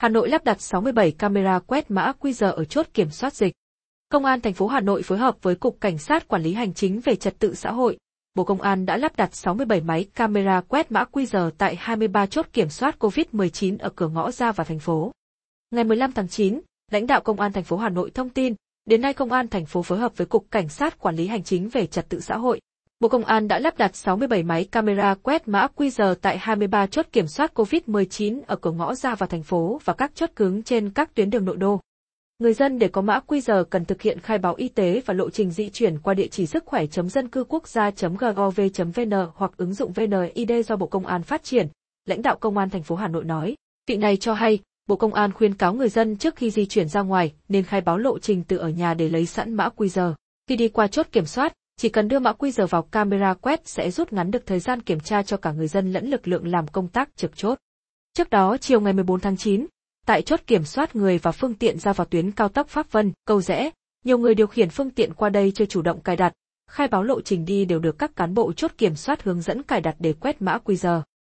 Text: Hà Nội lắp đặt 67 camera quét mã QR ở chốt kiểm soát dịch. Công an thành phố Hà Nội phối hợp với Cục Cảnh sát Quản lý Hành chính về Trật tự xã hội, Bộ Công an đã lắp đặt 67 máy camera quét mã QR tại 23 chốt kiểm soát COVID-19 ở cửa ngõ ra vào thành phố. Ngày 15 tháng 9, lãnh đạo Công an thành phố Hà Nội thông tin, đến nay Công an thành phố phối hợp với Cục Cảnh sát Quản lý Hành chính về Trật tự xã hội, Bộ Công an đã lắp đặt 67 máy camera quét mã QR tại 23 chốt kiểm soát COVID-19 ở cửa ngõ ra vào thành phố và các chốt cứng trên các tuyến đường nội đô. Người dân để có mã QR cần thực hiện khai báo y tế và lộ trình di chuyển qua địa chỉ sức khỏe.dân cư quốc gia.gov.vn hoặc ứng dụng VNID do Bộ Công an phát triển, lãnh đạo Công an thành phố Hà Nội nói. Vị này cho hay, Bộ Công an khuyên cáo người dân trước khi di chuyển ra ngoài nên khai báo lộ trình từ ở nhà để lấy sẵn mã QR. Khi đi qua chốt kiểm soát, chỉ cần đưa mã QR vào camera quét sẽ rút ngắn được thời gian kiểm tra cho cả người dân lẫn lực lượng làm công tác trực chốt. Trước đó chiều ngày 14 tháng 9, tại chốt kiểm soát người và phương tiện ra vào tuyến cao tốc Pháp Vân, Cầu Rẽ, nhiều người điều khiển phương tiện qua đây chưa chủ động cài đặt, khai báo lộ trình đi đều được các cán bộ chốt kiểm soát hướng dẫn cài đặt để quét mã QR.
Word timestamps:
Hà 0.00 0.08
Nội 0.08 0.28
lắp 0.28 0.44
đặt 0.44 0.60
67 0.60 1.12
camera 1.12 1.58
quét 1.58 1.90
mã 1.90 2.12
QR 2.20 2.52
ở 2.52 2.64
chốt 2.64 2.86
kiểm 2.94 3.10
soát 3.10 3.34
dịch. 3.34 3.52
Công 4.08 4.24
an 4.24 4.40
thành 4.40 4.52
phố 4.52 4.66
Hà 4.66 4.80
Nội 4.80 5.02
phối 5.02 5.18
hợp 5.18 5.36
với 5.42 5.54
Cục 5.54 5.80
Cảnh 5.80 5.98
sát 5.98 6.28
Quản 6.28 6.42
lý 6.42 6.52
Hành 6.52 6.74
chính 6.74 7.00
về 7.00 7.16
Trật 7.16 7.38
tự 7.38 7.54
xã 7.54 7.70
hội, 7.70 7.98
Bộ 8.34 8.44
Công 8.44 8.60
an 8.60 8.86
đã 8.86 8.96
lắp 8.96 9.16
đặt 9.16 9.34
67 9.34 9.80
máy 9.80 10.06
camera 10.14 10.60
quét 10.60 10.92
mã 10.92 11.04
QR 11.12 11.50
tại 11.58 11.76
23 11.76 12.26
chốt 12.26 12.46
kiểm 12.52 12.68
soát 12.68 12.96
COVID-19 12.98 13.76
ở 13.78 13.90
cửa 13.96 14.08
ngõ 14.08 14.30
ra 14.30 14.52
vào 14.52 14.64
thành 14.64 14.78
phố. 14.78 15.12
Ngày 15.70 15.84
15 15.84 16.12
tháng 16.12 16.28
9, 16.28 16.60
lãnh 16.90 17.06
đạo 17.06 17.20
Công 17.20 17.40
an 17.40 17.52
thành 17.52 17.64
phố 17.64 17.76
Hà 17.76 17.88
Nội 17.88 18.10
thông 18.10 18.28
tin, 18.28 18.54
đến 18.84 19.00
nay 19.00 19.14
Công 19.14 19.32
an 19.32 19.48
thành 19.48 19.66
phố 19.66 19.82
phối 19.82 19.98
hợp 19.98 20.12
với 20.16 20.26
Cục 20.26 20.50
Cảnh 20.50 20.68
sát 20.68 20.98
Quản 20.98 21.16
lý 21.16 21.26
Hành 21.26 21.42
chính 21.42 21.68
về 21.68 21.86
Trật 21.86 22.08
tự 22.08 22.20
xã 22.20 22.36
hội, 22.36 22.60
Bộ 23.00 23.08
Công 23.08 23.24
an 23.24 23.48
đã 23.48 23.58
lắp 23.58 23.78
đặt 23.78 23.96
67 23.96 24.42
máy 24.42 24.64
camera 24.64 25.14
quét 25.14 25.48
mã 25.48 25.66
QR 25.76 26.14
tại 26.14 26.38
23 26.38 26.86
chốt 26.86 27.06
kiểm 27.12 27.26
soát 27.26 27.52
COVID-19 27.54 28.40
ở 28.46 28.56
cửa 28.56 28.70
ngõ 28.70 28.94
ra 28.94 29.14
vào 29.14 29.26
thành 29.26 29.42
phố 29.42 29.80
và 29.84 29.92
các 29.92 30.12
chốt 30.14 30.30
cứng 30.36 30.62
trên 30.62 30.90
các 30.90 31.14
tuyến 31.14 31.30
đường 31.30 31.44
nội 31.44 31.56
đô. 31.56 31.80
Người 32.38 32.52
dân 32.52 32.78
để 32.78 32.88
có 32.88 33.02
mã 33.02 33.20
QR 33.26 33.64
cần 33.64 33.84
thực 33.84 34.02
hiện 34.02 34.20
khai 34.20 34.38
báo 34.38 34.54
y 34.54 34.68
tế 34.68 35.02
và 35.06 35.14
lộ 35.14 35.30
trình 35.30 35.50
di 35.50 35.70
chuyển 35.70 35.98
qua 35.98 36.14
địa 36.14 36.26
chỉ 36.26 36.46
sức 36.46 36.64
khỏe.dân 36.66 37.28
cư 37.28 37.44
quốc 37.44 37.68
gia.gov.vn 37.68 39.12
hoặc 39.34 39.52
ứng 39.56 39.74
dụng 39.74 39.92
VNID 39.92 40.52
do 40.66 40.76
Bộ 40.76 40.86
Công 40.86 41.06
an 41.06 41.22
phát 41.22 41.44
triển, 41.44 41.68
lãnh 42.06 42.22
đạo 42.22 42.36
Công 42.36 42.58
an 42.58 42.70
thành 42.70 42.82
phố 42.82 42.96
Hà 42.96 43.08
Nội 43.08 43.24
nói. 43.24 43.56
Vị 43.86 43.96
này 43.96 44.16
cho 44.16 44.34
hay, 44.34 44.58
Bộ 44.86 44.96
Công 44.96 45.14
an 45.14 45.32
khuyên 45.32 45.54
cáo 45.54 45.74
người 45.74 45.88
dân 45.88 46.16
trước 46.16 46.36
khi 46.36 46.50
di 46.50 46.66
chuyển 46.66 46.88
ra 46.88 47.00
ngoài 47.00 47.32
nên 47.48 47.64
khai 47.64 47.80
báo 47.80 47.98
lộ 47.98 48.18
trình 48.18 48.44
từ 48.48 48.56
ở 48.56 48.68
nhà 48.68 48.94
để 48.94 49.08
lấy 49.08 49.26
sẵn 49.26 49.54
mã 49.54 49.68
QR. 49.76 50.14
Khi 50.48 50.56
đi 50.56 50.68
qua 50.68 50.86
chốt 50.86 51.06
kiểm 51.12 51.26
soát, 51.26 51.52
chỉ 51.80 51.88
cần 51.88 52.08
đưa 52.08 52.18
mã 52.18 52.32
QR 52.32 52.66
vào 52.66 52.82
camera 52.82 53.34
quét 53.34 53.68
sẽ 53.68 53.90
rút 53.90 54.12
ngắn 54.12 54.30
được 54.30 54.46
thời 54.46 54.60
gian 54.60 54.82
kiểm 54.82 55.00
tra 55.00 55.22
cho 55.22 55.36
cả 55.36 55.52
người 55.52 55.68
dân 55.68 55.92
lẫn 55.92 56.10
lực 56.10 56.28
lượng 56.28 56.48
làm 56.48 56.66
công 56.66 56.88
tác 56.88 57.16
trực 57.16 57.36
chốt. 57.36 57.58
Trước 58.14 58.30
đó 58.30 58.56
chiều 58.60 58.80
ngày 58.80 58.92
14 58.92 59.20
tháng 59.20 59.36
9, 59.36 59.66
tại 60.06 60.22
chốt 60.22 60.40
kiểm 60.46 60.64
soát 60.64 60.96
người 60.96 61.18
và 61.18 61.32
phương 61.32 61.54
tiện 61.54 61.78
ra 61.78 61.92
vào 61.92 62.04
tuyến 62.04 62.32
cao 62.32 62.48
tốc 62.48 62.68
Pháp 62.68 62.92
Vân, 62.92 63.12
Cầu 63.24 63.40
Rẽ, 63.40 63.70
nhiều 64.04 64.18
người 64.18 64.34
điều 64.34 64.46
khiển 64.46 64.70
phương 64.70 64.90
tiện 64.90 65.14
qua 65.14 65.28
đây 65.28 65.52
chưa 65.54 65.64
chủ 65.64 65.82
động 65.82 66.00
cài 66.00 66.16
đặt, 66.16 66.32
khai 66.70 66.88
báo 66.88 67.02
lộ 67.02 67.20
trình 67.20 67.44
đi 67.44 67.64
đều 67.64 67.78
được 67.78 67.98
các 67.98 68.16
cán 68.16 68.34
bộ 68.34 68.52
chốt 68.52 68.72
kiểm 68.78 68.94
soát 68.94 69.22
hướng 69.22 69.40
dẫn 69.40 69.62
cài 69.62 69.80
đặt 69.80 69.96
để 69.98 70.12
quét 70.12 70.42
mã 70.42 70.58
QR. 70.64 71.02